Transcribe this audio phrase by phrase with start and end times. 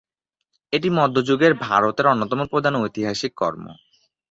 [0.73, 3.65] এটি মধ্যযুগের ভারতের অন্যতম প্রধান ঐতিহাসিক কর্ম।